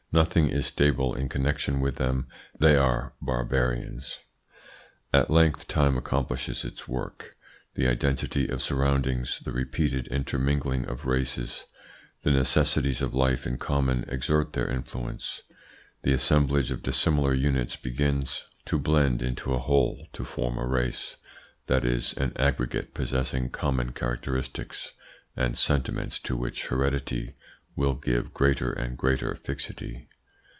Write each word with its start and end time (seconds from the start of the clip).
Nothing 0.13 0.49
is 0.49 0.65
stable 0.65 1.15
in 1.15 1.29
connection 1.29 1.79
with 1.79 1.95
them. 1.95 2.27
They 2.59 2.75
are 2.75 3.13
barbarians. 3.21 4.19
At 5.13 5.29
length 5.29 5.69
time 5.69 5.95
accomplishes 5.97 6.65
its 6.65 6.85
work. 6.85 7.37
The 7.75 7.87
identity 7.87 8.49
of 8.49 8.61
surroundings, 8.61 9.39
the 9.39 9.53
repeated 9.53 10.07
intermingling 10.07 10.83
of 10.85 11.05
races, 11.05 11.63
the 12.23 12.31
necessities 12.31 13.01
of 13.01 13.15
life 13.15 13.47
in 13.47 13.57
common 13.57 14.03
exert 14.09 14.51
their 14.51 14.67
influence. 14.69 15.43
The 16.01 16.11
assemblage 16.11 16.71
of 16.71 16.83
dissimilar 16.83 17.33
units 17.33 17.77
begins 17.77 18.43
to 18.65 18.77
blend 18.77 19.21
into 19.21 19.53
a 19.53 19.59
whole, 19.59 20.07
to 20.11 20.25
form 20.25 20.57
a 20.57 20.67
race; 20.67 21.15
that 21.67 21.85
is, 21.85 22.13
an 22.15 22.33
aggregate 22.35 22.93
possessing 22.93 23.49
common 23.49 23.93
characteristics 23.93 24.91
and 25.37 25.57
sentiments 25.57 26.19
to 26.19 26.35
which 26.35 26.67
heredity 26.67 27.35
will 27.73 27.93
give 27.95 28.33
greater 28.33 28.73
and 28.73 28.97
greater 28.97 29.33
fixity. 29.33 30.05